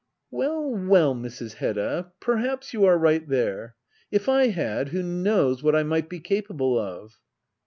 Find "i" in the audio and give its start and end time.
4.27-4.47, 5.75-5.83